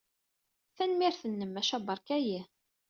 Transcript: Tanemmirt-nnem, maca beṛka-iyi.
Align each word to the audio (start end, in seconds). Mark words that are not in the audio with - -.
Tanemmirt-nnem, 0.75 1.51
maca 1.53 1.77
beṛka-iyi. 1.87 2.41